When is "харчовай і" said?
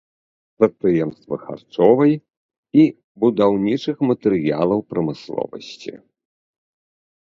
1.43-2.87